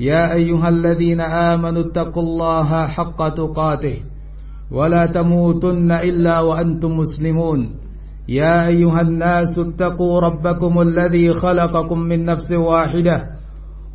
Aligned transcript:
يا 0.00 0.32
أيها 0.32 0.68
الذين 0.68 1.20
آمنوا 1.20 1.92
اتقوا 1.92 2.22
الله 2.22 2.86
حق 2.86 3.20
تقاته 3.28 3.96
ولا 4.72 5.06
تموتن 5.06 5.92
إلا 5.92 6.40
وأنتم 6.40 6.96
مسلمون. 6.96 7.60
يا 8.28 8.66
أيها 8.66 9.00
الناس 9.00 9.58
اتقوا 9.58 10.20
ربكم 10.20 10.80
الذي 10.80 11.34
خلقكم 11.34 11.98
من 11.98 12.24
نفس 12.24 12.52
واحدة 12.52 13.16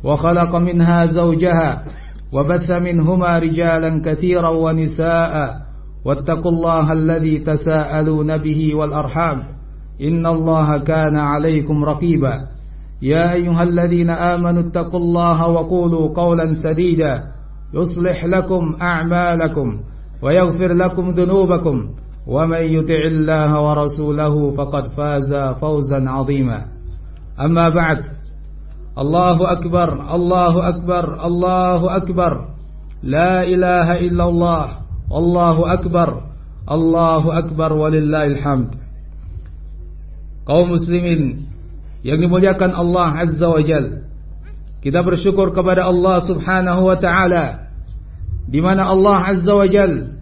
وخلق 0.04 0.52
منها 0.56 1.06
زوجها 1.06 1.84
وبث 2.32 2.70
منهما 2.70 3.38
رجالا 3.38 3.90
كثيرا 4.04 4.48
ونساء 4.48 5.34
واتقوا 6.04 6.50
الله 6.50 6.92
الذي 6.92 7.38
تساءلون 7.38 8.36
به 8.38 8.74
والأرحام. 8.74 9.38
إن 10.02 10.26
الله 10.26 10.78
كان 10.78 11.16
عليكم 11.18 11.84
رقيبا. 11.84 12.55
يا 13.02 13.32
أيها 13.32 13.62
الذين 13.62 14.10
آمنوا 14.10 14.62
اتقوا 14.62 15.00
الله 15.00 15.48
وقولوا 15.48 16.14
قولا 16.16 16.54
سديدا 16.54 17.22
يصلح 17.74 18.24
لكم 18.24 18.76
أعمالكم 18.82 19.80
ويغفر 20.22 20.72
لكم 20.72 21.10
ذنوبكم 21.10 21.76
ومن 22.26 22.62
يطع 22.62 23.00
الله 23.06 23.50
ورسوله 23.68 24.50
فقد 24.50 24.84
فاز 24.96 25.34
فوزا 25.60 26.00
عظيما. 26.08 26.66
أما 27.40 27.68
بعد 27.68 28.02
الله 28.98 29.52
أكبر 29.52 30.14
الله 30.14 30.68
أكبر 30.68 31.26
الله 31.26 31.96
أكبر. 31.96 32.32
لا 33.02 33.42
إله 33.42 33.98
إلا 33.98 34.24
الله 34.28 34.66
والله 35.10 35.72
أكبر 35.72 36.20
الله 36.70 37.38
أكبر 37.38 37.72
ولله 37.72 38.24
الحمد. 38.26 38.70
kaum 40.46 40.78
muslimin 40.78 41.50
yang 42.06 42.22
dimuliakan 42.22 42.70
Allah 42.70 43.26
Azza 43.26 43.50
wa 43.50 43.58
Jal. 43.58 44.06
Kita 44.78 45.02
bersyukur 45.02 45.50
kepada 45.50 45.90
Allah 45.90 46.22
Subhanahu 46.22 46.86
wa 46.86 46.94
taala 47.02 47.74
di 48.46 48.62
mana 48.62 48.86
Allah 48.86 49.34
Azza 49.34 49.50
wa 49.50 49.66
Jal 49.66 50.14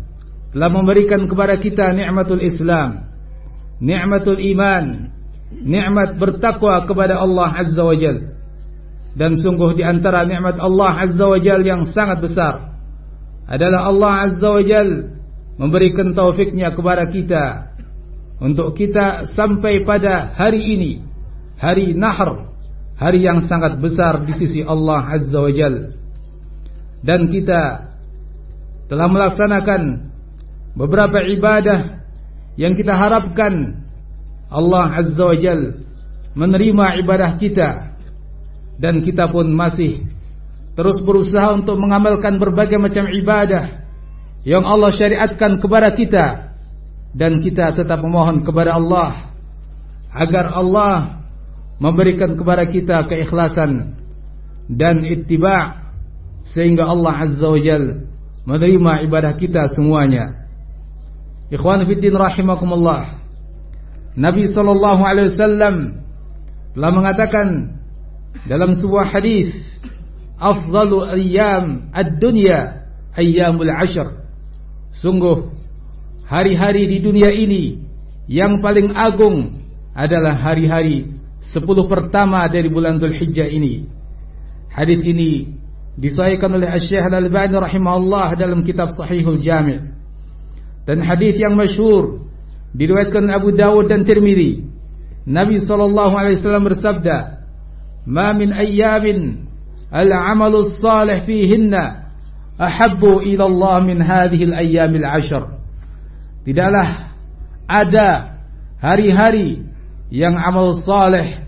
telah 0.56 0.70
memberikan 0.72 1.28
kepada 1.28 1.60
kita 1.60 1.92
nikmatul 1.92 2.40
Islam, 2.40 3.04
nikmatul 3.84 4.40
iman, 4.40 5.12
nikmat 5.52 6.16
bertakwa 6.16 6.88
kepada 6.88 7.20
Allah 7.20 7.52
Azza 7.52 7.84
wa 7.84 7.92
Jal. 7.92 8.32
Dan 9.12 9.36
sungguh 9.36 9.76
di 9.76 9.84
antara 9.84 10.24
nikmat 10.24 10.56
Allah 10.56 11.04
Azza 11.04 11.28
wa 11.28 11.36
Jal 11.36 11.60
yang 11.60 11.84
sangat 11.84 12.24
besar 12.24 12.80
adalah 13.44 13.92
Allah 13.92 14.32
Azza 14.32 14.48
wa 14.48 14.64
Jal 14.64 15.20
memberikan 15.60 16.16
taufiknya 16.16 16.72
kepada 16.72 17.04
kita 17.12 17.76
untuk 18.40 18.72
kita 18.72 19.28
sampai 19.28 19.84
pada 19.84 20.32
hari 20.32 20.64
ini 20.80 21.13
hari 21.64 21.96
Nahr, 21.96 22.52
hari 23.00 23.24
yang 23.24 23.40
sangat 23.40 23.80
besar 23.80 24.20
di 24.28 24.36
sisi 24.36 24.60
Allah 24.60 25.00
Azza 25.16 25.40
wa 25.40 25.48
Jal. 25.48 25.96
Dan 27.00 27.32
kita 27.32 27.88
telah 28.92 29.08
melaksanakan 29.08 30.12
beberapa 30.76 31.24
ibadah 31.24 32.04
yang 32.60 32.76
kita 32.76 32.92
harapkan 32.92 33.80
Allah 34.52 35.00
Azza 35.00 35.24
wa 35.24 35.36
Jal 35.40 35.80
menerima 36.36 37.00
ibadah 37.00 37.40
kita 37.40 37.96
dan 38.76 39.00
kita 39.00 39.30
pun 39.30 39.48
masih 39.54 40.02
terus 40.74 40.98
berusaha 41.06 41.54
untuk 41.54 41.78
mengamalkan 41.78 42.42
berbagai 42.42 42.76
macam 42.76 43.06
ibadah 43.06 43.86
yang 44.42 44.66
Allah 44.66 44.90
syariatkan 44.90 45.62
kepada 45.62 45.94
kita 45.94 46.50
dan 47.14 47.38
kita 47.38 47.78
tetap 47.78 48.02
memohon 48.02 48.42
kepada 48.42 48.74
Allah 48.74 49.30
agar 50.10 50.50
Allah 50.58 51.23
memberikan 51.78 52.38
kepada 52.38 52.64
kita 52.70 53.06
keikhlasan 53.10 53.98
dan 54.70 55.02
ittiba' 55.04 55.84
sehingga 56.44 56.88
Allah 56.88 57.24
Azza 57.24 57.48
wa 57.48 57.60
Jal 57.60 58.08
menerima 58.44 59.08
ibadah 59.08 59.32
kita 59.40 59.72
semuanya. 59.72 60.44
Ikhwan 61.48 61.84
fiddin 61.88 62.12
rahimakumullah. 62.12 63.20
Nabi 64.14 64.46
sallallahu 64.46 65.02
alaihi 65.02 65.32
wasallam 65.34 65.76
telah 66.76 66.90
mengatakan 66.92 67.48
dalam 68.46 68.76
sebuah 68.76 69.10
hadis, 69.10 69.50
"Afdalu 70.38 71.08
ayyam 71.08 71.90
ad-dunya 71.90 72.84
ayyamul 73.16 73.72
ashr." 73.72 74.24
Sungguh 74.94 75.50
hari-hari 76.28 76.86
di 76.86 76.98
dunia 77.02 77.34
ini 77.34 77.82
yang 78.30 78.62
paling 78.62 78.94
agung 78.94 79.64
adalah 79.92 80.38
hari-hari 80.38 81.13
sepuluh 81.50 81.84
pertama 81.90 82.46
dari 82.48 82.72
bulan 82.72 82.96
Dhul 82.96 83.12
Hijjah 83.12 83.48
ini. 83.50 83.84
Hadis 84.72 85.04
ini 85.04 85.54
disahihkan 85.94 86.50
oleh 86.50 86.66
Syekh 86.80 87.04
Al-Albani 87.04 87.54
rahimahullah 87.54 88.34
dalam 88.34 88.66
kitab 88.66 88.90
Sahihul 88.96 89.38
Jami'. 89.38 89.92
Dan 90.84 91.00
hadis 91.00 91.38
yang 91.40 91.56
masyhur 91.56 92.28
diriwayatkan 92.74 93.24
Abu 93.30 93.54
Dawud 93.54 93.88
dan 93.88 94.02
Tirmizi. 94.04 94.66
Nabi 95.24 95.56
sallallahu 95.62 96.14
alaihi 96.18 96.36
wasallam 96.36 96.64
bersabda, 96.68 97.16
"Ma 98.04 98.36
min 98.36 98.52
ayyamin 98.52 99.48
al-'amalu 99.88 100.68
salih 100.76 101.24
fihinna 101.24 102.12
ahabbu 102.60 103.24
ila 103.24 103.48
Allah 103.48 103.76
min 103.80 103.98
hadhihi 104.04 104.52
al-ayyamil 104.52 105.06
'ashr." 105.06 105.56
Tidaklah 106.44 107.16
ada 107.64 108.36
hari-hari 108.76 109.64
yang 110.14 110.38
amal 110.38 110.78
saleh 110.78 111.42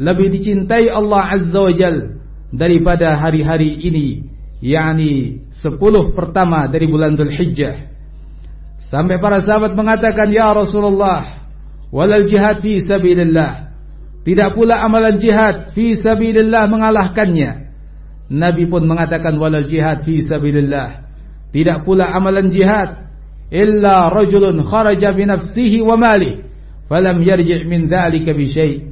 lebih 0.00 0.32
dicintai 0.32 0.88
Allah 0.88 1.36
Azza 1.36 1.60
wa 1.60 1.72
Jal 1.76 2.16
daripada 2.48 3.12
hari-hari 3.12 3.76
ini 3.84 4.24
yakni 4.64 5.44
sepuluh 5.52 6.16
pertama 6.16 6.64
dari 6.64 6.88
bulan 6.88 7.12
Dhul 7.12 7.28
Hijjah 7.28 7.92
sampai 8.80 9.20
para 9.20 9.44
sahabat 9.44 9.76
mengatakan 9.76 10.32
ya 10.32 10.48
Rasulullah 10.56 11.44
walal 11.92 12.24
jihad 12.24 12.64
fi 12.64 12.80
sabilillah. 12.80 13.68
Tidak 14.24 14.58
pula 14.58 14.82
amalan 14.82 15.20
jihad 15.22 15.70
fi 15.76 15.94
sabilillah 15.94 16.66
mengalahkannya. 16.66 17.50
Nabi 18.26 18.66
pun 18.66 18.82
mengatakan 18.88 19.38
walal 19.38 19.68
jihad 19.68 20.02
fi 20.02 20.18
sabilillah. 20.24 21.04
Tidak 21.52 21.84
pula 21.86 22.10
amalan 22.10 22.48
jihad 22.50 23.06
illa 23.54 24.10
rajulun 24.10 24.66
kharaja 24.66 25.14
bi 25.14 25.30
nafsihi 25.30 25.78
wa 25.78 25.94
malihi 25.94 26.45
falam 26.86 27.22
yarji' 27.22 27.66
min 27.66 27.90
dzalika 27.90 28.34
bi 28.34 28.46
syai' 28.46 28.82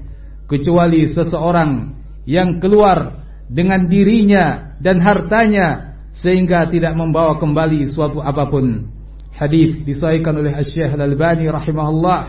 kecuali 0.50 1.06
seseorang 1.08 1.94
yang 2.28 2.58
keluar 2.60 3.24
dengan 3.48 3.86
dirinya 3.86 4.76
dan 4.80 5.00
hartanya 5.00 5.96
sehingga 6.14 6.70
tidak 6.70 6.94
membawa 6.94 7.36
kembali 7.42 7.84
suatu 7.90 8.22
apa 8.22 8.46
pun. 8.48 8.88
Hadis 9.34 9.82
disahihkan 9.82 10.38
oleh 10.38 10.54
Syekh 10.62 10.94
Al-Albani 10.94 11.50
rahimahullah. 11.50 12.22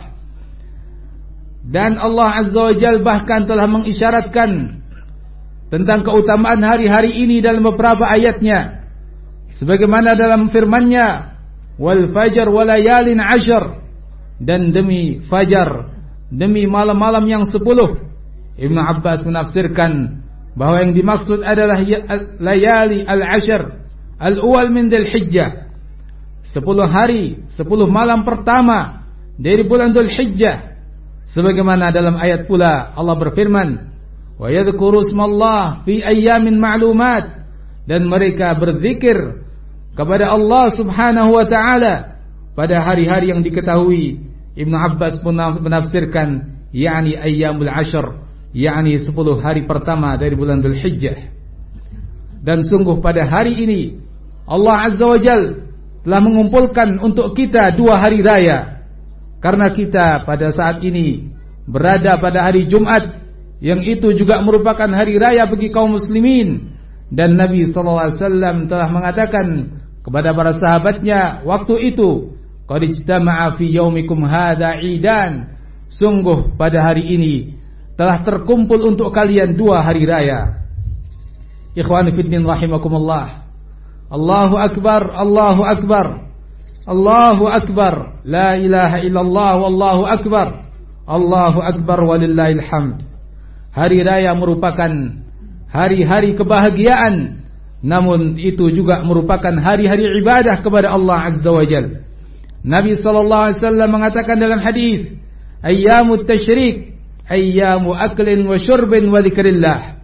Dan 1.66 2.02
Allah 2.02 2.46
Azza 2.46 2.62
wa 2.62 2.74
Jalla 2.74 3.02
bahkan 3.06 3.46
telah 3.46 3.70
mengisyaratkan 3.70 4.82
tentang 5.70 6.02
keutamaan 6.06 6.62
hari-hari 6.62 7.14
ini 7.14 7.42
dalam 7.46 7.62
beberapa 7.62 8.06
ayatnya. 8.10 8.86
Sebagaimana 9.54 10.18
dalam 10.18 10.50
firman-Nya, 10.50 11.38
"Wal 11.78 12.10
fajr 12.10 12.50
wa 12.50 12.66
layalin 12.66 13.22
'ashr" 13.22 13.85
dan 14.42 14.76
demi 14.76 15.24
fajar 15.28 15.92
demi 16.28 16.68
malam-malam 16.68 17.24
yang 17.28 17.44
sepuluh 17.48 18.02
Ibn 18.56 18.78
Abbas 18.80 19.24
menafsirkan 19.24 20.24
bahwa 20.56 20.80
yang 20.84 20.96
dimaksud 20.96 21.44
adalah 21.44 21.80
ya, 21.84 22.04
layali 22.40 23.04
al-ashr 23.04 23.84
al-awal 24.16 24.72
min 24.72 24.88
Dhul 24.88 25.08
Hijjah 25.08 25.68
sepuluh 26.48 26.88
hari 26.88 27.44
sepuluh 27.52 27.88
malam 27.88 28.24
pertama 28.24 29.04
dari 29.36 29.68
bulan 29.68 29.92
Dhul 29.92 30.08
Hijjah 30.08 30.76
sebagaimana 31.28 31.92
dalam 31.92 32.16
ayat 32.16 32.48
pula 32.48 32.96
Allah 32.96 33.16
berfirman 33.20 33.70
wa 34.40 34.48
yadhkuru 34.52 35.04
ismallah 35.04 35.84
fi 35.84 36.04
ayyamin 36.04 36.60
ma'lumat. 36.60 37.48
Dan 37.86 38.10
mereka 38.10 38.58
berzikir 38.58 39.46
kepada 39.94 40.34
Allah 40.34 40.74
Subhanahu 40.74 41.38
wa 41.38 41.46
taala 41.46 42.15
pada 42.56 42.82
hari-hari 42.82 43.36
yang 43.36 43.44
diketahui 43.44 44.24
Ibnu 44.56 44.76
Abbas 44.76 45.20
menafsirkan 45.60 46.56
yakni 46.72 47.20
ayyamul 47.20 47.68
ashr 47.68 48.24
yakni 48.56 48.96
10 48.96 49.12
hari 49.44 49.68
pertama 49.68 50.16
dari 50.16 50.34
bulan 50.40 50.64
Dzulhijjah 50.64 51.36
Dan 52.40 52.64
sungguh 52.64 53.04
pada 53.04 53.28
hari 53.28 53.60
ini 53.68 54.00
Allah 54.48 54.88
Azza 54.88 55.04
wa 55.04 55.20
Jal 55.20 55.68
telah 56.06 56.22
mengumpulkan 56.22 57.02
untuk 57.02 57.34
kita 57.34 57.74
dua 57.74 57.98
hari 57.98 58.22
raya. 58.22 58.86
Karena 59.42 59.74
kita 59.74 60.22
pada 60.22 60.54
saat 60.54 60.86
ini 60.86 61.34
berada 61.66 62.22
pada 62.22 62.46
hari 62.46 62.70
Jumat 62.70 63.26
yang 63.58 63.82
itu 63.82 64.14
juga 64.14 64.38
merupakan 64.46 64.86
hari 64.94 65.18
raya 65.18 65.50
bagi 65.50 65.74
kaum 65.74 65.98
muslimin 65.98 66.78
dan 67.10 67.34
Nabi 67.34 67.66
sallallahu 67.66 68.06
alaihi 68.10 68.20
wasallam 68.22 68.56
telah 68.70 68.90
mengatakan 68.94 69.46
kepada 70.06 70.30
para 70.38 70.54
sahabatnya 70.54 71.42
waktu 71.42 71.94
itu 71.94 72.35
qad 72.66 72.82
ijtama'a 72.82 73.58
fi 73.58 73.66
yaumikum 73.70 74.26
hadza 74.26 74.82
idan. 74.82 75.58
Sungguh 75.90 76.58
pada 76.60 76.82
hari 76.82 77.08
ini 77.14 77.56
telah 77.96 78.20
terkumpul 78.26 78.82
untuk 78.84 79.14
kalian 79.16 79.56
dua 79.56 79.86
hari 79.86 80.04
raya. 80.04 80.66
Ikhwan 81.76 82.12
fillah 82.12 82.56
rahimakumullah. 82.56 83.28
Allahu 84.12 84.56
akbar 84.60 85.12
Allahu 85.12 85.62
akbar 85.66 86.08
Allahu 86.86 87.50
akbar. 87.50 88.22
La 88.22 88.54
ilaha 88.56 89.02
illallah 89.02 89.52
wallahu 89.58 90.04
akbar 90.06 90.70
Allahu 91.06 91.60
akbar 91.62 92.00
walillahil 92.06 92.62
hamd. 92.62 93.02
Hari 93.74 94.06
raya 94.06 94.34
merupakan 94.38 94.90
hari-hari 95.70 96.38
kebahagiaan. 96.38 97.42
Namun 97.86 98.42
itu 98.42 98.70
juga 98.74 99.06
merupakan 99.06 99.54
hari-hari 99.62 100.10
ibadah 100.22 100.62
kepada 100.66 100.94
Allah 100.94 101.30
Azza 101.30 101.52
wa 101.54 101.66
Jal. 101.66 102.05
Nabi 102.66 102.98
sallallahu 102.98 103.44
alaihi 103.50 103.60
wasallam 103.62 103.90
mengatakan 103.94 104.42
dalam 104.42 104.58
hadis, 104.58 105.14
"Ayyamut 105.62 106.26
tasyrik, 106.26 106.98
ayyamu 107.30 107.94
aklin 107.94 108.42
wa 108.50 108.58
syurbin 108.58 109.14
wa 109.14 109.22
dzikrillah." 109.22 110.02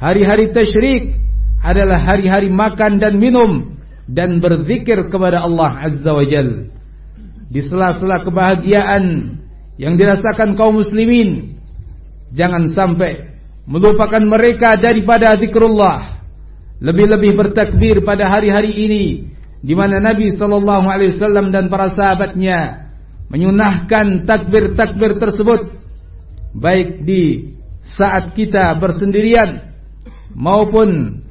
Hari-hari 0.00 0.56
tasyrik 0.56 1.20
adalah 1.60 2.00
hari-hari 2.00 2.48
makan 2.48 2.96
dan 2.96 3.20
minum 3.20 3.76
dan 4.08 4.40
berzikir 4.40 5.12
kepada 5.12 5.44
Allah 5.44 5.84
Azza 5.84 6.10
wa 6.10 6.24
Jal. 6.24 6.72
Di 7.52 7.60
sela-sela 7.60 8.24
kebahagiaan 8.24 9.36
yang 9.76 10.00
dirasakan 10.00 10.56
kaum 10.56 10.80
muslimin 10.80 11.52
Jangan 12.32 12.64
sampai 12.72 13.28
melupakan 13.68 14.20
mereka 14.24 14.80
daripada 14.80 15.36
zikrullah. 15.36 16.24
Lebih-lebih 16.82 17.38
bertakbir 17.38 18.02
pada 18.02 18.26
hari-hari 18.26 18.72
ini 18.74 19.04
di 19.62 19.78
mana 19.78 20.02
Nabi 20.02 20.34
sallallahu 20.34 20.86
alaihi 20.90 21.14
wasallam 21.14 21.54
dan 21.54 21.70
para 21.70 21.86
sahabatnya 21.94 22.90
menyunahkan 23.30 24.26
takbir-takbir 24.26 25.22
tersebut 25.22 25.70
baik 26.52 27.06
di 27.06 27.54
saat 27.80 28.34
kita 28.34 28.74
bersendirian 28.76 29.72
maupun 30.34 31.22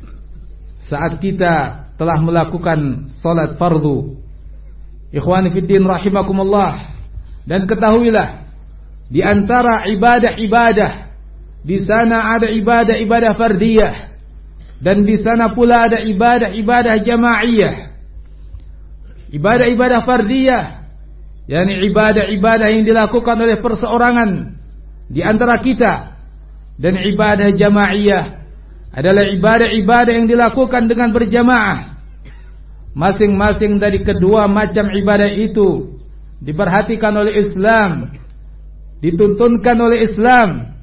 saat 0.81 1.19
kita 1.19 1.85
telah 1.99 2.17
melakukan 2.17 3.11
salat 3.21 3.59
fardu. 3.59 4.17
Ikhwani 5.11 5.51
fiddin 5.51 5.83
rahimakumullah 5.83 6.87
dan 7.43 7.67
ketahuilah 7.67 8.47
di 9.11 9.19
antara 9.19 9.85
ibadah-ibadah 9.91 11.11
di 11.61 11.77
sana 11.83 12.33
ada 12.39 12.47
ibadah-ibadah 12.47 13.31
fardiyah 13.35 13.95
dan 14.81 15.05
di 15.05 15.19
sana 15.19 15.53
pula 15.53 15.91
ada 15.91 15.99
ibadah-ibadah 16.01 16.95
jamaiyah. 17.05 17.90
Ibadah-ibadah 19.31 20.03
fardiyah 20.03 20.65
yakni 21.51 21.87
ibadah-ibadah 21.91 22.67
yang 22.71 22.83
dilakukan 22.87 23.35
oleh 23.35 23.59
perseorangan 23.59 24.59
di 25.11 25.19
antara 25.19 25.59
kita 25.59 26.15
dan 26.79 26.93
ibadah 26.99 27.51
jamaiyah 27.51 28.25
adalah 28.91 29.27
ibadah-ibadah 29.27 30.13
yang 30.15 30.27
dilakukan 30.27 30.87
dengan 30.91 31.15
berjamaah. 31.15 31.95
Masing-masing 32.91 33.79
dari 33.79 34.03
kedua 34.03 34.51
macam 34.51 34.91
ibadah 34.91 35.31
itu 35.31 35.95
diperhatikan 36.43 37.15
oleh 37.15 37.39
Islam 37.39 38.11
dituntunkan 38.99 39.77
oleh 39.79 40.03
Islam 40.03 40.75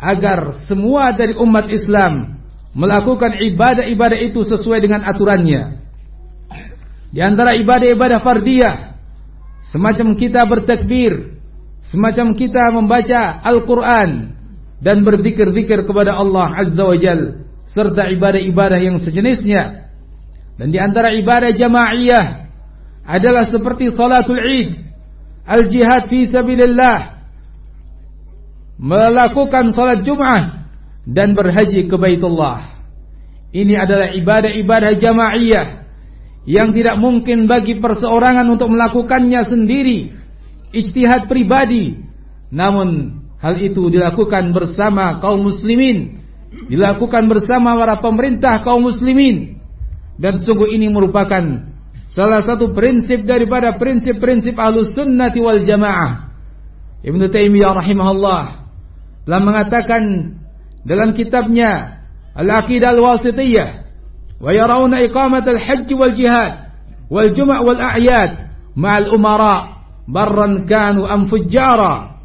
agar 0.00 0.64
semua 0.64 1.12
dari 1.12 1.36
umat 1.36 1.68
Islam 1.68 2.40
melakukan 2.72 3.36
ibadah-ibadah 3.36 4.18
itu 4.24 4.40
sesuai 4.40 4.80
dengan 4.80 5.04
aturannya. 5.04 5.79
Di 7.10 7.18
antara 7.18 7.58
ibadah-ibadah 7.58 8.22
fardiyah 8.22 8.76
semacam 9.74 10.14
kita 10.14 10.46
bertakbir, 10.46 11.42
semacam 11.82 12.38
kita 12.38 12.70
membaca 12.70 13.42
Al-Qur'an 13.42 14.38
dan 14.78 15.02
berzikir-zikir 15.02 15.84
kepada 15.84 16.14
Allah 16.14 16.54
Azza 16.54 16.84
wa 16.86 16.94
Jal 16.94 17.46
serta 17.66 18.10
ibadah-ibadah 18.14 18.78
yang 18.78 19.02
sejenisnya. 19.02 19.90
Dan 20.54 20.70
di 20.70 20.78
antara 20.78 21.10
ibadah 21.14 21.50
jamaiyah 21.50 22.46
adalah 23.06 23.48
seperti 23.48 23.90
salatul 23.90 24.38
Id, 24.38 24.78
al-jihad 25.48 26.06
fi 26.06 26.30
sabilillah, 26.30 27.26
melakukan 28.78 29.74
salat 29.74 30.06
Jumat 30.06 30.68
dan 31.08 31.34
berhaji 31.34 31.90
ke 31.90 31.96
Baitullah. 31.96 32.80
Ini 33.50 33.74
adalah 33.82 34.14
ibadah-ibadah 34.14 34.94
jamaiyah 35.00 35.79
yang 36.48 36.72
tidak 36.72 36.96
mungkin 36.96 37.44
bagi 37.44 37.78
perseorangan 37.78 38.48
untuk 38.48 38.72
melakukannya 38.72 39.42
sendiri, 39.44 40.12
ijtihad 40.72 41.28
pribadi. 41.28 42.00
Namun 42.50 43.20
hal 43.38 43.60
itu 43.60 43.92
dilakukan 43.92 44.50
bersama 44.56 45.20
kaum 45.20 45.44
muslimin, 45.44 46.24
dilakukan 46.72 47.28
bersama 47.28 47.76
para 47.76 48.00
pemerintah 48.00 48.64
kaum 48.64 48.88
muslimin. 48.88 49.60
Dan 50.20 50.40
sungguh 50.40 50.76
ini 50.76 50.92
merupakan 50.92 51.72
salah 52.12 52.44
satu 52.44 52.76
prinsip 52.76 53.24
daripada 53.24 53.72
prinsip-prinsip 53.80 54.52
Ahlus 54.56 54.92
Sunnati 54.92 55.40
wal 55.40 55.64
Jamaah. 55.64 56.28
Ibnu 57.00 57.32
Taimiyah 57.32 57.72
rahimahullah 57.80 58.44
telah 59.24 59.40
mengatakan 59.40 60.36
dalam 60.84 61.16
kitabnya 61.16 62.02
Al-Aqidah 62.36 62.92
Al-Wasitiyah 62.92 63.79
wal 64.40 66.14
jihad 66.16 66.52
wal 67.12 67.30
juma' 67.34 67.60
wal 67.60 67.76
a'yad 67.76 68.30
ma'al 68.72 69.12
umara 69.12 69.84
barran 70.08 70.64
kanu 70.64 71.04
am 71.04 71.28
fujjara. 71.28 72.16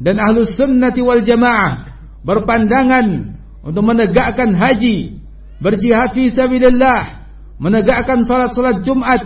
Dan 0.00 0.16
ahlu 0.16 0.48
sunnati 0.48 1.04
wal 1.04 1.20
jamaah 1.20 1.92
berpandangan 2.24 3.36
untuk 3.60 3.84
menegakkan 3.84 4.56
haji 4.56 5.20
berjihad 5.60 6.16
fi 6.16 6.32
sabilillah 6.32 7.20
menegakkan 7.60 8.24
salat-salat 8.24 8.80
Jumat 8.80 9.20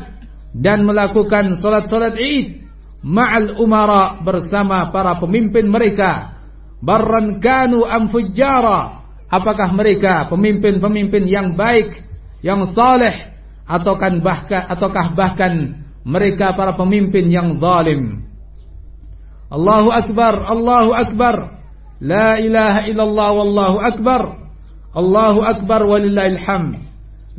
dan 0.51 0.83
melakukan 0.83 1.55
salat-salat 1.55 2.19
Id 2.19 2.67
ma'al 3.07 3.63
umara 3.63 4.19
bersama 4.19 4.91
para 4.91 5.15
pemimpin 5.23 5.71
mereka. 5.71 6.35
Barran 6.83 7.39
kanu 7.39 7.87
am 7.87 8.11
fujjara. 8.11 9.07
Apakah 9.31 9.73
mereka 9.73 10.29
pemimpin-pemimpin 10.31 11.25
yang 11.27 11.57
baik 11.57 12.04
yang 12.45 12.69
saleh 12.77 13.33
ataukah 13.65 14.21
bahkan 14.21 14.69
ataukah 14.69 15.17
bahkan 15.17 15.53
mereka 16.05 16.53
para 16.53 16.77
pemimpin 16.77 17.33
yang 17.33 17.57
zalim. 17.57 18.29
Allahu 19.49 19.89
akbar 19.89 20.45
Allahu 20.45 20.93
akbar. 20.93 21.57
La 22.05 22.37
ilaha 22.37 22.85
illallah 22.85 23.29
wallahu 23.33 23.77
akbar. 23.81 24.23
Allahu 24.93 25.41
akbar 25.41 25.89
walillahil 25.89 26.37
hamd. 26.37 26.85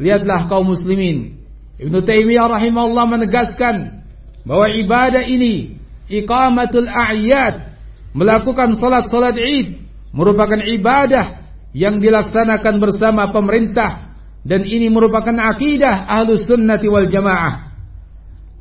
Lihatlah 0.01 0.49
kaum 0.49 0.73
muslimin. 0.73 1.37
Ibnu 1.77 2.01
Taimiyah 2.01 2.49
rahimahullah 2.49 3.05
menegaskan 3.05 4.01
bahwa 4.47 4.73
ibadah 4.73 5.21
ini 5.27 5.77
iqamatul 6.09 6.89
a'yad 6.89 7.77
melakukan 8.15 8.79
salat-salat 8.79 9.37
Id 9.37 9.67
merupakan 10.15 10.61
ibadah 10.63 11.45
yang 11.75 11.99
dilaksanakan 11.99 12.79
bersama 12.79 13.29
pemerintah 13.35 14.04
dan 14.45 14.61
ini 14.61 14.93
merupakan 14.93 15.33
akidah 15.33 16.05
Ahlus 16.05 16.45
Sunnati 16.45 16.85
wal 16.85 17.09
Jamaah. 17.09 17.73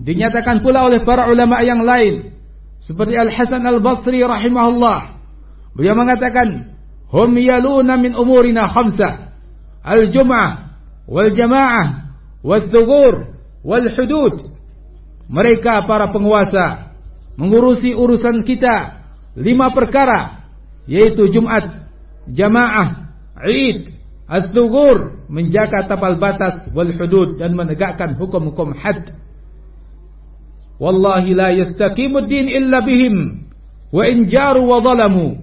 Dinyatakan 0.01 0.65
pula 0.65 0.89
oleh 0.89 1.05
para 1.05 1.29
ulama 1.29 1.61
yang 1.61 1.85
lain 1.85 2.35
seperti 2.81 3.15
Al 3.21 3.29
Hasan 3.29 3.63
Al 3.69 3.85
Basri 3.85 4.25
rahimahullah. 4.25 5.21
Beliau 5.77 5.95
mengatakan, 5.95 6.73
"Hum 7.13 7.37
yaluna 7.37 8.01
min 8.01 8.17
umurina 8.17 8.67
khamsah: 8.67 9.37
al-jum'ah 9.85 10.81
wal 11.05 11.31
jamaah 11.31 12.17
wal 12.41 12.65
thugur 12.73 13.15
wal 13.61 13.87
hudud." 13.93 14.51
Mereka 15.29 15.85
para 15.85 16.09
penguasa 16.11 16.97
mengurusi 17.37 17.93
urusan 17.93 18.45
kita 18.45 19.05
lima 19.37 19.73
perkara 19.73 20.45
yaitu 20.85 21.33
Jumat, 21.33 21.89
jamaah, 22.29 23.09
Id, 23.49 23.94
as-sugur, 24.25 25.29
menjaga 25.29 25.85
tapal 25.85 26.17
batas 26.17 26.69
wal 26.73 26.89
hudud 26.89 27.37
dan 27.37 27.53
menegakkan 27.53 28.17
hukum-hukum 28.17 28.73
had. 28.73 29.13
Wallahi 30.81 31.37
la 31.37 31.49
yastaqimu 31.55 32.25
din 32.27 32.51
illa 32.51 32.83
bihim. 32.83 33.47
Wa 33.95 34.09
in 34.11 34.27
jaru 34.27 34.67
wa 34.67 34.83
zalamu. 34.83 35.39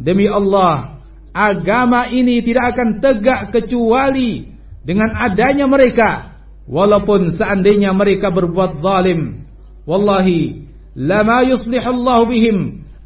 Demi 0.00 0.26
Allah, 0.26 0.98
agama 1.30 2.10
ini 2.10 2.42
tidak 2.42 2.74
akan 2.74 2.98
tegak 2.98 3.54
kecuali 3.54 4.50
dengan 4.82 5.14
adanya 5.14 5.70
mereka. 5.70 6.34
Walaupun 6.66 7.30
seandainya 7.30 7.94
mereka 7.94 8.34
berbuat 8.34 8.82
zalim. 8.82 9.46
Wallahi 9.86 10.66
lama 10.98 11.46
yuslihullahu 11.46 12.24
bihim. 12.26 12.58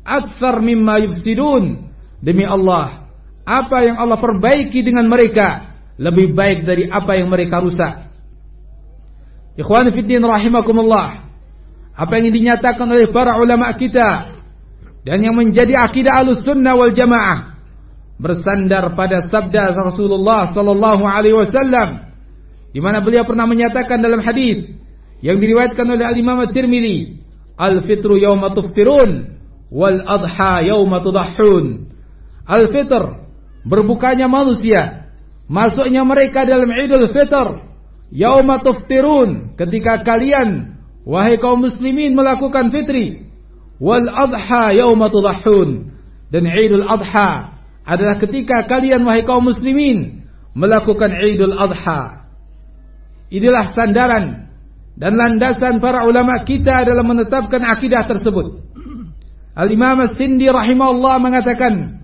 Akthar 0.07 0.63
mimma 0.65 1.03
yufsidun. 1.03 1.93
Demi 2.25 2.47
Allah 2.49 3.06
apa 3.47 3.87
yang 3.87 3.97
Allah 4.03 4.19
perbaiki 4.19 4.83
dengan 4.83 5.07
mereka 5.07 5.79
lebih 5.97 6.35
baik 6.35 6.67
dari 6.67 6.91
apa 6.91 7.15
yang 7.15 7.31
mereka 7.31 7.63
rusak. 7.63 8.11
Ikhwan 9.57 9.89
fillah 9.95 10.37
rahimakumullah. 10.37 11.09
Apa 11.97 12.21
yang 12.21 12.29
dinyatakan 12.29 12.85
oleh 12.85 13.09
para 13.09 13.41
ulama 13.41 13.73
kita 13.73 14.37
dan 15.07 15.19
yang 15.23 15.33
menjadi 15.33 15.81
akidah 15.81 16.21
Ahlussunnah 16.21 16.77
wal 16.77 16.93
Jamaah 16.93 17.57
bersandar 18.21 18.93
pada 18.93 19.25
sabda 19.25 19.73
Rasulullah 19.73 20.53
sallallahu 20.53 21.05
alaihi 21.09 21.37
wasallam 21.37 22.13
di 22.73 22.81
mana 22.85 23.01
beliau 23.01 23.25
pernah 23.25 23.49
menyatakan 23.49 23.97
dalam 24.01 24.21
hadis 24.21 24.69
yang 25.25 25.41
diriwayatkan 25.41 25.89
oleh 25.89 26.05
Al-Imam 26.05 26.45
At-Tirmizi 26.45 27.17
al-fitru 27.57 28.21
yauma 28.21 28.53
tuftirun 28.53 29.41
wal 29.73 30.05
adha 30.05 30.61
yauma 30.65 31.01
tudahhun 31.01 31.89
al-fitr 32.45 33.26
berbukanya 33.67 34.31
manusia. 34.31 35.11
Masuknya 35.51 36.07
mereka 36.07 36.47
dalam 36.47 36.71
Idul 36.71 37.11
Fitr. 37.11 37.67
Yauma 38.15 38.63
ketika 39.59 40.07
kalian 40.07 40.79
wahai 41.03 41.43
kaum 41.43 41.67
muslimin 41.67 42.15
melakukan 42.15 42.71
fitri. 42.71 43.27
Wal 43.83 44.07
adha 44.07 44.73
yauma 44.73 45.11
dan 46.27 46.43
Idul 46.51 46.87
Adha 46.87 47.55
adalah 47.87 48.19
ketika 48.19 48.67
kalian 48.67 49.07
wahai 49.07 49.23
kaum 49.23 49.47
muslimin 49.47 50.27
melakukan 50.59 51.15
Idul 51.23 51.55
Adha. 51.55 52.27
Inilah 53.31 53.71
sandaran 53.75 54.51
dan 54.99 55.13
landasan 55.15 55.79
para 55.79 56.03
ulama 56.09 56.43
kita 56.43 56.83
dalam 56.83 57.07
menetapkan 57.07 57.63
akidah 57.63 58.07
tersebut. 58.11 58.65
Al-Imam 59.57 60.05
As-Sindi 60.05 60.51
rahimahullah 60.51 61.17
mengatakan, 61.23 61.96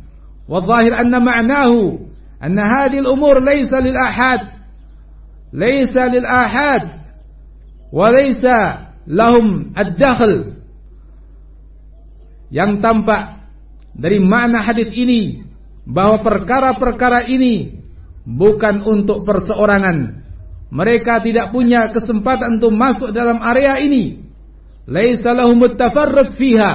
"Wadh-dhahir 0.52 0.92
anna 0.92 1.16
ma'nahu 1.16 2.12
anna 2.36 2.64
hadhihi 2.68 3.08
al-umur 3.08 3.40
laysa 3.40 3.80
lil 3.80 3.96
ahad 3.96 4.68
laysa 5.48 6.12
lil 6.12 6.28
ahad 6.28 6.92
wa 7.88 8.12
laysa 8.12 8.56
lahum 9.08 9.72
ad-dakhl." 9.72 10.60
Yang 12.52 12.84
tampak 12.84 13.48
dari 13.96 14.20
makna 14.20 14.60
hadis 14.60 14.92
ini 14.92 15.40
bahwa 15.88 16.20
perkara-perkara 16.20 17.24
ini 17.32 17.80
bukan 18.28 18.84
untuk 18.84 19.24
perseorangan. 19.24 20.20
Mereka 20.72 21.20
tidak 21.24 21.52
punya 21.52 21.92
kesempatan 21.92 22.60
untuk 22.60 22.72
masuk 22.72 23.12
dalam 23.12 23.40
area 23.44 23.76
ini. 23.80 24.24
Laisa 24.88 25.36
lahum 25.36 25.60
fiha. 26.36 26.72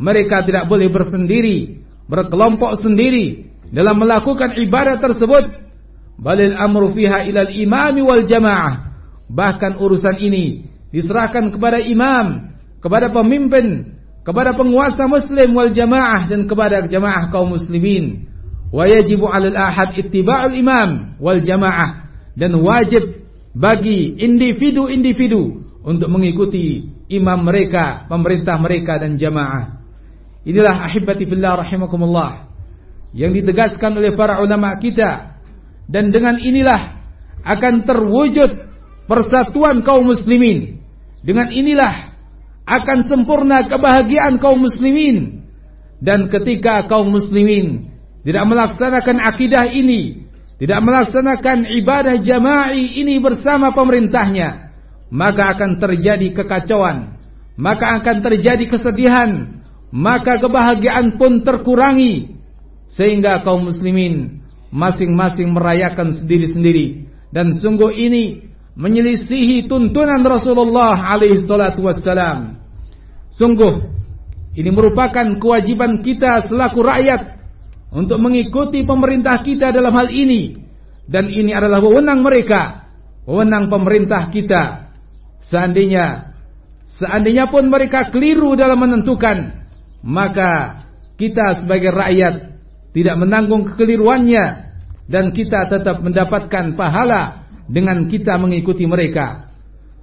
Mereka 0.00 0.48
tidak 0.48 0.64
boleh 0.66 0.88
bersendiri, 0.88 1.79
berkelompok 2.10 2.82
sendiri 2.82 3.46
dalam 3.70 4.02
melakukan 4.02 4.58
ibadah 4.58 4.98
tersebut. 4.98 5.62
Balil 6.20 6.52
amru 6.58 6.92
fiha 6.92 7.24
ilal 7.24 7.54
imami 7.54 8.02
wal 8.02 8.26
jamaah. 8.26 8.92
Bahkan 9.30 9.78
urusan 9.78 10.18
ini 10.18 10.66
diserahkan 10.90 11.54
kepada 11.54 11.78
imam, 11.78 12.50
kepada 12.82 13.14
pemimpin, 13.14 13.94
kepada 14.26 14.52
penguasa 14.52 15.06
muslim 15.06 15.54
wal 15.54 15.70
jamaah 15.70 16.26
dan 16.26 16.44
kepada 16.50 16.84
jamaah 16.90 17.30
kaum 17.30 17.54
muslimin 17.54 18.26
wa 18.68 18.84
yajibu 18.84 19.30
'alal 19.30 19.56
ahad 19.56 19.96
ittiba'ul 19.96 20.54
imam 20.54 21.16
wal 21.22 21.40
jamaah 21.40 22.10
dan 22.36 22.52
wajib 22.60 23.26
bagi 23.56 24.14
individu-individu 24.18 25.66
untuk 25.82 26.08
mengikuti 26.12 26.86
imam 27.10 27.42
mereka, 27.42 28.06
pemerintah 28.06 28.60
mereka 28.60 29.00
dan 29.00 29.18
jamaah. 29.18 29.79
Inilah 30.44 30.86
ahibati 30.88 31.28
fillah 31.28 31.60
rahimakumullah. 31.60 32.48
Yang 33.12 33.42
ditegaskan 33.42 33.96
oleh 33.98 34.16
para 34.16 34.40
ulama 34.40 34.72
kita. 34.80 35.40
Dan 35.90 36.14
dengan 36.14 36.38
inilah 36.38 37.02
akan 37.42 37.82
terwujud 37.82 38.50
persatuan 39.10 39.82
kaum 39.82 40.06
muslimin. 40.06 40.80
Dengan 41.20 41.50
inilah 41.52 42.14
akan 42.64 42.98
sempurna 43.04 43.66
kebahagiaan 43.66 44.38
kaum 44.38 44.62
muslimin. 44.62 45.44
Dan 46.00 46.32
ketika 46.32 46.88
kaum 46.88 47.12
muslimin 47.12 47.90
tidak 48.24 48.44
melaksanakan 48.48 49.16
akidah 49.20 49.68
ini, 49.68 50.30
tidak 50.60 50.80
melaksanakan 50.84 51.68
ibadah 51.72 52.20
jama'i 52.20 53.00
ini 53.00 53.16
bersama 53.20 53.72
pemerintahnya, 53.72 54.72
maka 55.08 55.56
akan 55.56 55.76
terjadi 55.80 56.36
kekacauan, 56.36 57.16
maka 57.56 58.00
akan 58.00 58.16
terjadi 58.20 58.64
kesedihan, 58.68 59.59
maka 59.90 60.38
kebahagiaan 60.38 61.18
pun 61.18 61.42
terkurangi 61.42 62.38
sehingga 62.90 63.42
kaum 63.42 63.70
muslimin 63.70 64.42
masing-masing 64.70 65.50
merayakan 65.50 66.14
sendiri-sendiri. 66.14 67.10
Dan 67.30 67.54
sungguh 67.54 67.94
ini 67.94 68.50
menyelisihi 68.74 69.66
tuntunan 69.70 70.22
Rasulullah 70.22 70.98
alaihi 71.10 71.42
salatu 71.46 71.86
wassalam. 71.86 72.58
Sungguh 73.30 73.86
ini 74.58 74.70
merupakan 74.74 75.38
kewajiban 75.38 76.02
kita 76.02 76.50
selaku 76.50 76.82
rakyat 76.82 77.38
untuk 77.94 78.18
mengikuti 78.18 78.82
pemerintah 78.82 79.42
kita 79.42 79.70
dalam 79.70 79.94
hal 79.94 80.10
ini. 80.10 80.58
Dan 81.10 81.26
ini 81.26 81.50
adalah 81.50 81.82
wewenang 81.82 82.22
mereka 82.22 82.80
wewenang 83.30 83.70
pemerintah 83.70 84.30
kita. 84.34 84.90
Seandainya 85.40 86.34
seandainya 86.90 87.48
pun 87.48 87.70
mereka 87.70 88.10
keliru 88.10 88.58
dalam 88.58 88.82
menentukan 88.82 89.59
maka 90.00 90.84
kita 91.20 91.64
sebagai 91.64 91.92
rakyat 91.92 92.34
tidak 92.96 93.16
menanggung 93.20 93.68
kekeliruannya 93.68 94.44
dan 95.10 95.30
kita 95.34 95.68
tetap 95.68 96.00
mendapatkan 96.00 96.74
pahala 96.74 97.46
dengan 97.70 98.08
kita 98.08 98.34
mengikuti 98.40 98.88
mereka 98.88 99.50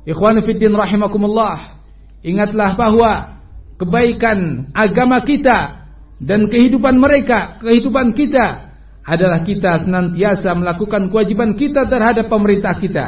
ikhwan 0.07 0.39
fillah 0.45 0.87
rahimakumullah 0.87 1.81
ingatlah 2.23 2.77
bahwa 2.79 3.37
kebaikan 3.77 4.69
agama 4.73 5.21
kita 5.21 5.87
dan 6.17 6.49
kehidupan 6.49 6.97
mereka, 6.97 7.61
kehidupan 7.61 8.17
kita 8.17 8.73
adalah 9.05 9.45
kita 9.45 9.85
senantiasa 9.85 10.51
melakukan 10.57 11.13
kewajiban 11.13 11.55
kita 11.55 11.87
terhadap 11.87 12.27
pemerintah 12.27 12.75
kita. 12.75 13.05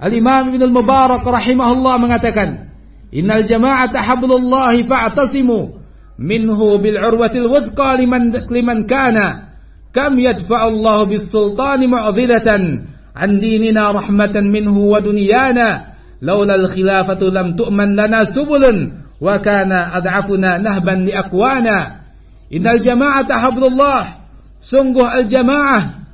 Al-Imam 0.00 0.50
Ibn 0.50 0.62
al-Mubarak 0.62 1.22
rahimahullah 1.22 1.94
mengatakan, 2.00 2.72
"Innal 3.12 3.44
jama'ata 3.46 4.02
hablullahi 4.02 4.88
fa'tasimu 4.88 5.77
minhu 6.18 6.82
bil 6.82 6.98
urwatil 6.98 7.46
wuthqa 7.46 7.94
liman 8.02 8.34
liman 8.34 8.84
kana 8.90 9.54
kam 9.94 10.18
yadfa'u 10.18 11.06
bis 11.06 11.30
sultani 11.30 11.86
mu'dhilatan 11.86 12.90
an 13.14 13.30
dinina 13.38 13.94
rahmatan 13.94 14.50
minhu 14.50 14.90
wa 14.90 14.98
dunyana 14.98 15.98
laula 16.18 16.58
al-khilafatu 16.58 17.30
lam 17.30 17.54
tu'man 17.54 17.94
lana 17.94 18.26
subulun 18.34 19.06
wa 19.22 19.38
kana 19.38 19.94
ad'afuna 20.02 20.58
nahban 20.58 21.06
li 21.06 21.14
aqwana." 21.14 22.02
Innal 22.48 22.80
jama'ata 22.80 23.44
hablullah. 23.44 24.24
Sungguh 24.64 25.04
al-jamaah 25.04 26.08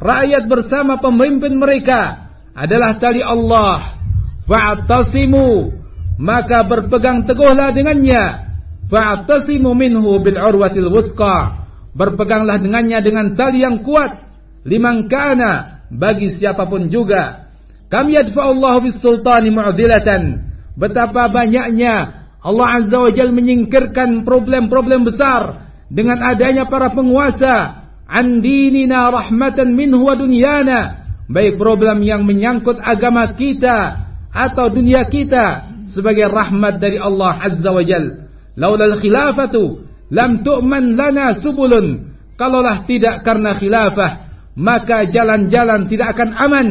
rakyat 0.00 0.48
bersama 0.48 0.96
pemimpin 0.98 1.60
mereka 1.60 2.32
adalah 2.56 2.96
tali 2.96 3.20
Allah. 3.20 4.00
Fa'tasimu 4.48 5.72
maka 6.18 6.64
berpegang 6.64 7.28
teguhlah 7.28 7.72
dengannya. 7.76 8.43
Fa'tasimu 8.90 9.72
minhu 9.72 10.20
bil 10.20 10.38
urwatil 10.38 10.90
wuthqa. 10.92 11.66
Berpeganglah 11.94 12.58
dengannya 12.58 12.98
dengan 13.00 13.26
tali 13.38 13.62
yang 13.62 13.86
kuat. 13.86 14.24
Liman 14.64 15.06
kana 15.06 15.84
bagi 15.92 16.32
siapa 16.32 16.66
pun 16.66 16.90
juga. 16.90 17.48
Kam 17.92 18.10
yadfa'ullahu 18.10 18.88
bis 18.88 18.98
sultani 18.98 19.52
mu'dilatan. 19.52 20.42
Betapa 20.74 21.30
banyaknya 21.30 22.26
Allah 22.42 22.68
Azza 22.82 22.98
wa 22.98 23.12
Jal 23.14 23.30
menyingkirkan 23.30 24.26
problem-problem 24.26 25.06
besar 25.06 25.70
dengan 25.88 26.18
adanya 26.24 26.66
para 26.66 26.90
penguasa 26.90 27.84
andinina 28.08 29.08
rahmatan 29.08 29.72
minhu 29.72 30.04
wa 30.04 30.14
dunyana 30.16 31.06
baik 31.28 31.56
problem 31.56 32.04
yang 32.04 32.28
menyangkut 32.28 32.76
agama 32.80 33.32
kita 33.32 34.06
atau 34.28 34.68
dunia 34.68 35.08
kita 35.08 35.72
sebagai 35.88 36.28
rahmat 36.28 36.80
dari 36.80 37.00
Allah 37.00 37.38
azza 37.40 37.70
wa 37.70 37.84
jal 37.84 38.23
laulal 38.58 38.98
khilafatu 38.98 39.86
lam 40.10 40.42
tu'man 40.46 40.94
lana 40.94 41.34
subulun 41.38 42.14
kalaulah 42.38 42.86
tidak 42.86 43.22
karena 43.26 43.54
khilafah 43.58 44.12
maka 44.54 45.10
jalan-jalan 45.10 45.90
tidak 45.90 46.14
akan 46.14 46.30
aman 46.34 46.68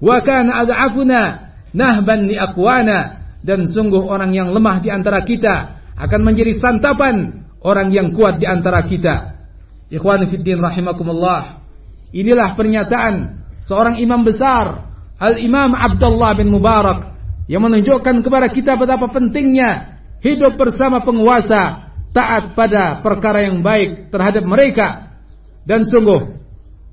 wa 0.00 0.16
kana 0.20 0.64
ad'afuna 0.64 1.52
nahban 1.72 2.28
li 2.28 2.36
aqwana 2.36 3.24
dan 3.42 3.66
sungguh 3.66 4.04
orang 4.06 4.36
yang 4.36 4.52
lemah 4.52 4.78
di 4.84 4.88
antara 4.92 5.24
kita 5.24 5.82
akan 5.98 6.20
menjadi 6.22 6.52
santapan 6.56 7.44
orang 7.62 7.94
yang 7.94 8.14
kuat 8.14 8.38
di 8.38 8.46
antara 8.46 8.82
kita. 8.86 9.38
Ikhwan 9.92 10.24
fiddin 10.30 10.62
rahimakumullah. 10.62 11.62
Inilah 12.12 12.54
pernyataan 12.56 13.14
seorang 13.64 14.00
imam 14.00 14.24
besar 14.24 14.92
Al-Imam 15.22 15.72
Abdullah 15.76 16.34
bin 16.34 16.50
Mubarak 16.50 17.14
yang 17.46 17.62
menunjukkan 17.62 18.26
kepada 18.26 18.50
kita 18.50 18.74
betapa 18.74 19.06
pentingnya 19.12 19.91
hidup 20.22 20.54
bersama 20.56 21.02
penguasa 21.02 21.92
taat 22.14 22.54
pada 22.54 23.02
perkara 23.02 23.44
yang 23.44 23.60
baik 23.60 24.08
terhadap 24.14 24.46
mereka. 24.46 25.18
Dan 25.66 25.86
sungguh 25.86 26.38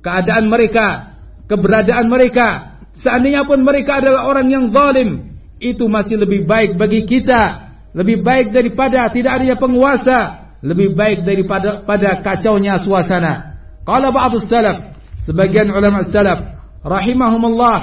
keadaan 0.01 0.50
mereka 0.50 1.17
keberadaan 1.50 2.09
mereka 2.09 2.77
seandainya 2.93 3.45
pun 3.45 3.62
mereka 3.65 4.01
adalah 4.01 4.29
orang 4.29 4.48
yang 4.50 4.65
zalim 4.69 5.38
itu 5.62 5.86
masih 5.86 6.19
lebih 6.19 6.50
baik 6.50 6.75
bagi 6.75 7.05
kita. 7.05 7.69
Lebih 7.89 8.21
baik 8.21 8.53
daripada 8.53 9.09
tidak 9.09 9.41
adanya 9.41 9.57
penguasa. 9.57 10.19
Lebih 10.59 10.93
baik 10.93 11.25
daripada 11.25 11.81
pada 11.88 12.19
kacaunya 12.19 12.77
suasana. 12.77 13.57
Qala 13.88 14.12
ba'dus 14.12 14.45
salaf 14.45 14.93
sebagian 15.24 15.71
ulama 15.71 16.05
salaf 16.05 16.59
rahimahumullah 16.83 17.77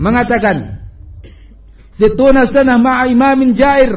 mengatakan 0.00 0.82
Situna 1.92 2.48
sanah 2.48 2.80
ma'a 2.80 3.04
imamin 3.12 3.52
jair 3.52 3.92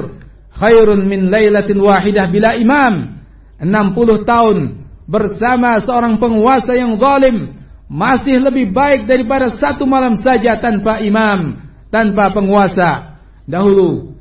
khairun 0.56 1.06
min 1.06 1.28
lailatin 1.30 1.80
wahidah 1.80 2.32
bila 2.32 2.56
imam. 2.56 3.16
60 3.56 4.28
tahun 4.28 4.58
bersama 5.08 5.80
seorang 5.80 6.20
penguasa 6.20 6.76
yang 6.76 7.00
zalim 7.00 7.56
masih 7.86 8.42
lebih 8.42 8.74
baik 8.74 9.06
daripada 9.06 9.54
satu 9.54 9.86
malam 9.86 10.18
saja 10.18 10.58
tanpa 10.58 11.00
imam, 11.00 11.62
tanpa 11.94 12.34
penguasa. 12.34 13.22
Dahulu 13.46 14.18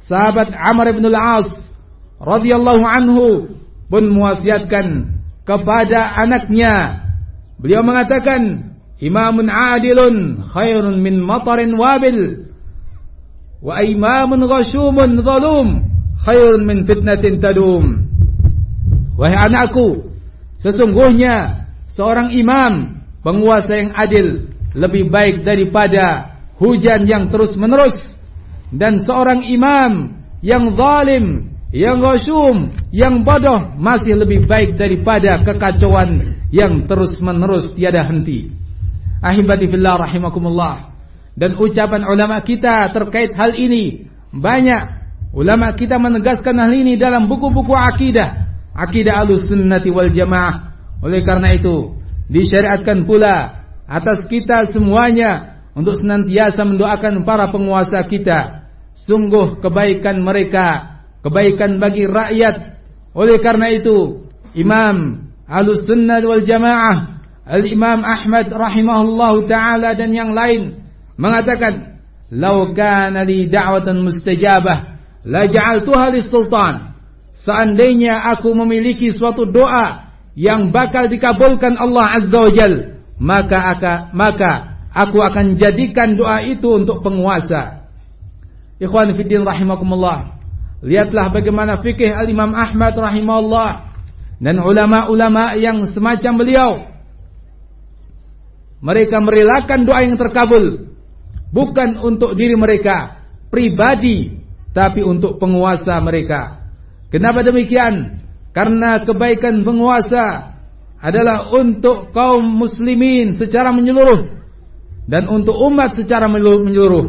sahabat 0.00 0.50
Amr 0.56 0.96
bin 0.96 1.04
al-As 1.12 1.52
radhiyallahu 2.18 2.82
anhu 2.82 3.26
pun 3.92 4.04
mewasiatkan 4.08 5.14
kepada 5.44 6.16
anaknya. 6.16 7.04
Beliau 7.60 7.84
mengatakan, 7.84 8.72
"Imamun 9.00 9.52
adilun 9.52 10.42
khairun 10.48 11.04
min 11.04 11.20
matarin 11.20 11.76
wabil." 11.76 12.47
Wa 13.58 13.82
imamun 13.82 14.46
ghashumun 14.46 15.20
zalum. 15.22 15.68
Khairun 16.18 16.66
min 16.66 16.82
fitnatin 16.82 17.38
tadum. 17.38 18.10
Wahai 19.14 19.38
anakku 19.38 20.14
sesungguhnya 20.58 21.66
seorang 21.90 22.34
imam 22.34 23.02
penguasa 23.22 23.78
yang 23.78 23.90
adil 23.94 24.50
lebih 24.74 25.10
baik 25.10 25.46
daripada 25.46 26.38
hujan 26.58 27.06
yang 27.06 27.30
terus-menerus. 27.30 27.94
Dan 28.68 29.00
seorang 29.00 29.46
imam 29.46 30.22
yang 30.44 30.74
zalim 30.76 31.56
yang 31.72 32.00
ghashum 32.00 32.72
yang 32.94 33.22
bodoh 33.22 33.76
masih 33.76 34.16
lebih 34.16 34.48
baik 34.48 34.80
daripada 34.80 35.40
kekacauan 35.44 36.40
yang 36.48 36.88
terus-menerus 36.88 37.76
tiada 37.76 38.04
henti. 38.08 38.52
Ahibati 39.18 39.66
fillah 39.66 39.98
rahimakumullah 39.98 40.97
dan 41.38 41.54
ucapan 41.54 42.02
ulama 42.02 42.42
kita 42.42 42.90
terkait 42.90 43.30
hal 43.38 43.54
ini 43.54 44.10
banyak 44.34 44.98
ulama 45.30 45.70
kita 45.78 45.94
menegaskan 46.02 46.58
hal 46.58 46.74
ini 46.74 46.98
dalam 46.98 47.30
buku-buku 47.30 47.70
akidah 47.70 48.48
akidah 48.78 49.26
al-sunnati 49.26 49.90
wal 49.90 50.10
jamaah. 50.10 50.74
Oleh 51.02 51.22
karena 51.26 51.54
itu 51.54 51.98
disyariatkan 52.30 53.06
pula 53.06 53.66
atas 53.86 54.26
kita 54.30 54.66
semuanya 54.70 55.62
untuk 55.74 55.98
senantiasa 55.98 56.62
mendoakan 56.62 57.22
para 57.22 57.50
penguasa 57.50 58.02
kita. 58.06 58.70
Sungguh 58.98 59.62
kebaikan 59.62 60.22
mereka 60.22 60.98
kebaikan 61.22 61.78
bagi 61.78 62.06
rakyat. 62.06 62.82
Oleh 63.14 63.38
karena 63.38 63.70
itu 63.70 64.26
Imam 64.58 65.26
Ahlus-Sunnah 65.46 66.22
wal 66.22 66.42
Jamaah 66.42 67.18
Al-Imam 67.48 68.04
Ahmad 68.04 68.52
rahimahullahu 68.52 69.48
taala 69.48 69.96
dan 69.96 70.12
yang 70.12 70.36
lain 70.36 70.87
mengatakan, 71.18 72.00
"Lau 72.30 72.72
kana 72.72 73.26
li 73.26 73.50
da'watan 73.50 74.06
mustajabah, 74.06 74.78
la 75.26 75.44
ja'altuha 75.50 76.14
lis-sultan." 76.14 76.94
Seandainya 77.38 78.22
aku 78.34 78.50
memiliki 78.54 79.10
suatu 79.14 79.46
doa 79.46 80.10
yang 80.38 80.70
bakal 80.70 81.10
dikabulkan 81.10 81.74
Allah 81.78 82.22
Azza 82.22 82.38
wa 82.38 82.50
maka 83.18 83.58
aka, 83.74 83.94
maka 84.14 84.78
aku 84.94 85.18
akan 85.18 85.58
jadikan 85.58 86.14
doa 86.14 86.42
itu 86.46 86.70
untuk 86.78 87.02
penguasa. 87.02 87.90
Ikhwan 88.78 89.10
fiddin 89.18 89.42
rahimakumullah. 89.42 90.38
Lihatlah 90.78 91.34
bagaimana 91.34 91.82
fikih 91.82 92.14
Al-Imam 92.14 92.54
Ahmad 92.54 92.94
rahimahullah 92.94 93.70
dan 94.38 94.62
ulama-ulama 94.62 95.58
yang 95.58 95.82
semacam 95.90 96.32
beliau. 96.38 96.70
Mereka 98.78 99.18
merelakan 99.18 99.82
doa 99.82 100.06
yang 100.06 100.14
terkabul 100.14 100.94
bukan 101.52 102.00
untuk 102.00 102.36
diri 102.36 102.54
mereka 102.54 103.18
pribadi 103.48 104.38
tapi 104.76 105.00
untuk 105.02 105.40
penguasa 105.40 105.96
mereka. 105.98 106.70
Kenapa 107.08 107.40
demikian? 107.40 108.20
Karena 108.52 109.00
kebaikan 109.04 109.64
penguasa 109.64 110.56
adalah 110.98 111.48
untuk 111.54 112.10
kaum 112.10 112.42
muslimin 112.42 113.38
secara 113.38 113.70
menyeluruh 113.70 114.28
dan 115.08 115.24
untuk 115.30 115.56
umat 115.56 115.96
secara 115.96 116.28
menyeluruh. 116.28 117.08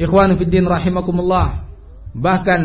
Ikhwan 0.00 0.34
fiddin 0.40 0.66
rahimakumullah. 0.66 1.68
Bahkan 2.14 2.62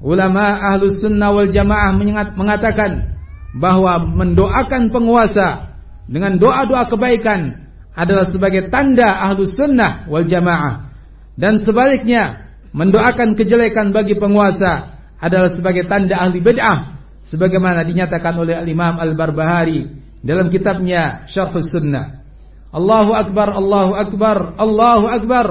ulama 0.00 0.72
ahlus 0.72 1.02
sunnah 1.02 1.30
wal 1.34 1.50
jamaah 1.50 1.92
mengatakan 2.34 3.20
bahwa 3.58 4.00
mendoakan 4.00 4.90
penguasa 4.90 5.76
dengan 6.06 6.38
doa-doa 6.38 6.86
kebaikan 6.86 7.65
adalah 7.96 8.28
sebagai 8.28 8.68
tanda 8.68 9.24
ahlu 9.24 9.48
sunnah 9.48 10.04
wal 10.06 10.28
jamaah. 10.28 10.92
Dan 11.32 11.64
sebaliknya, 11.64 12.52
mendoakan 12.76 13.32
kejelekan 13.32 13.96
bagi 13.96 14.20
penguasa 14.20 15.00
adalah 15.16 15.56
sebagai 15.56 15.88
tanda 15.88 16.20
ahli 16.20 16.44
bid'ah. 16.44 17.00
Sebagaimana 17.26 17.82
dinyatakan 17.82 18.36
oleh 18.38 18.54
Al-Imam 18.54 19.00
Al-Barbahari 19.00 19.88
dalam 20.20 20.52
kitabnya 20.52 21.26
Syarh 21.26 21.56
Sunnah. 21.64 22.22
Allahu 22.70 23.16
Akbar, 23.16 23.56
Allahu 23.56 23.92
Akbar, 23.96 24.54
Allahu 24.60 25.06
Akbar. 25.08 25.46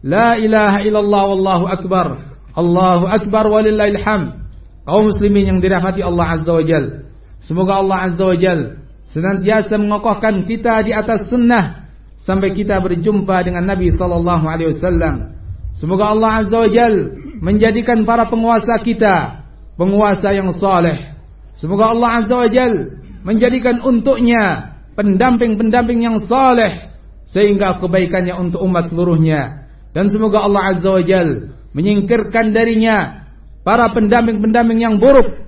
La 0.00 0.40
ilaha 0.40 0.80
illallah 0.80 1.22
wallahu 1.28 1.64
akbar. 1.68 2.24
Allahu 2.56 3.04
Akbar 3.04 3.44
walillahil 3.52 4.00
hamd. 4.00 4.48
Kaum 4.88 5.12
muslimin 5.12 5.44
yang 5.54 5.58
dirahmati 5.60 6.00
Allah 6.00 6.40
Azza 6.40 6.56
wa 6.56 6.64
Jal. 6.64 7.04
Semoga 7.44 7.84
Allah 7.84 8.08
Azza 8.08 8.24
wa 8.24 8.32
Jal 8.32 8.80
senantiasa 9.10 9.76
mengokohkan 9.76 10.48
kita 10.48 10.80
di 10.86 10.96
atas 10.96 11.28
sunnah 11.28 11.79
sampai 12.24 12.52
kita 12.52 12.76
berjumpa 12.80 13.44
dengan 13.44 13.64
Nabi 13.64 13.92
sallallahu 13.92 14.44
alaihi 14.44 14.76
wasallam. 14.76 15.36
Semoga 15.72 16.12
Allah 16.12 16.44
azza 16.44 16.56
wajal 16.60 16.94
menjadikan 17.40 18.04
para 18.04 18.28
penguasa 18.28 18.76
kita 18.82 19.46
penguasa 19.80 20.28
yang 20.36 20.52
saleh. 20.52 21.16
Semoga 21.56 21.96
Allah 21.96 22.20
azza 22.20 22.36
wajal 22.36 23.00
menjadikan 23.24 23.80
untuknya 23.80 24.76
pendamping-pendamping 24.92 26.04
yang 26.04 26.20
saleh 26.20 26.92
sehingga 27.24 27.80
kebaikannya 27.80 28.36
untuk 28.36 28.60
umat 28.68 28.92
seluruhnya. 28.92 29.70
Dan 29.96 30.12
semoga 30.12 30.44
Allah 30.44 30.76
azza 30.76 30.92
wajal 30.92 31.56
menyingkirkan 31.72 32.52
darinya 32.52 33.26
para 33.64 33.88
pendamping-pendamping 33.94 34.80
yang 34.82 35.00
buruk 35.00 35.40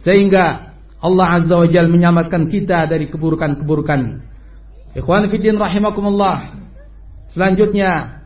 sehingga 0.00 0.76
Allah 1.00 1.40
azza 1.40 1.56
wajal 1.56 1.88
menyelamatkan 1.88 2.48
kita 2.48 2.88
dari 2.88 3.08
keburukan-keburukan 3.08 4.29
Ikhwan 4.90 5.30
fiddin 5.30 5.54
rahimakumullah. 5.54 6.58
Selanjutnya, 7.30 8.22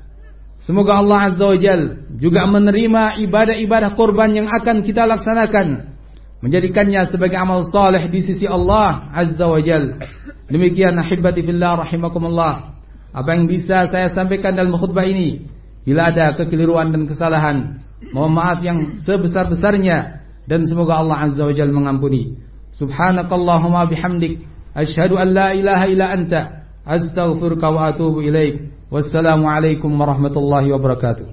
semoga 0.65 0.97
Allah 0.97 1.29
Azza 1.29 1.45
wa 1.45 1.59
Jal 1.61 2.09
juga 2.17 2.49
menerima 2.49 3.21
ibadah-ibadah 3.21 3.93
korban 3.93 4.33
yang 4.33 4.49
akan 4.49 4.81
kita 4.81 5.05
laksanakan. 5.05 5.93
Menjadikannya 6.41 7.09
sebagai 7.09 7.37
amal 7.37 7.65
saleh 7.69 8.09
di 8.09 8.21
sisi 8.25 8.49
Allah 8.49 9.09
Azza 9.13 9.45
wa 9.45 9.61
Jal. 9.61 10.01
Demikian 10.49 10.97
ahibati 10.97 11.45
fillah 11.45 11.85
rahimakumullah. 11.85 12.77
Apa 13.13 13.37
yang 13.37 13.45
bisa 13.45 13.85
saya 13.89 14.09
sampaikan 14.09 14.57
dalam 14.57 14.73
khutbah 14.77 15.05
ini. 15.05 15.45
Bila 15.85 16.09
ada 16.09 16.33
kekeliruan 16.33 16.97
dan 16.97 17.05
kesalahan, 17.05 17.77
mohon 18.17 18.33
maaf 18.33 18.65
yang 18.65 18.97
sebesar-besarnya 18.97 20.25
dan 20.49 20.65
semoga 20.65 20.97
Allah 20.97 21.29
Azza 21.29 21.45
wa 21.45 21.53
Jal 21.53 21.69
mengampuni. 21.69 22.41
Subhanakallahumma 22.73 23.85
bihamdik 23.93 24.54
Ashhadu 24.75 25.17
an 25.19 25.29
la 25.35 25.55
ilaha 25.55 25.87
illa 25.89 26.07
anta 26.11 26.41
astaghfiruka 26.87 27.71
wa 27.71 27.87
atubu 27.89 28.23
ilaik. 28.23 28.61
Wassalamu 28.91 29.47
alaikum 29.51 29.91
warahmatullahi 30.01 30.71
wabarakatuh. 30.75 31.27